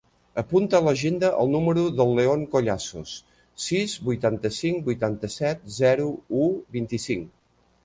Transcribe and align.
Apunta 0.41 0.77
a 0.77 0.85
l'agenda 0.85 1.27
el 1.43 1.51
número 1.55 1.83
del 1.99 2.13
León 2.19 2.45
Collazos: 2.55 3.13
sis, 3.67 3.95
vuitanta-cinc, 4.09 4.83
vuitanta-set, 4.91 5.63
zero, 5.79 6.11
u, 6.47 6.51
vint-i-cinc. 6.79 7.33